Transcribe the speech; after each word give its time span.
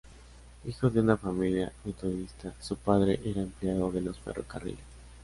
Hijo 0.65 0.89
de 0.89 0.99
una 0.99 1.15
familia 1.15 1.71
metodista, 1.85 2.55
su 2.59 2.75
padre 2.75 3.19
era 3.23 3.43
empleado 3.43 3.91
de 3.91 4.01
los 4.01 4.17
ferrocarriles. 4.19 4.81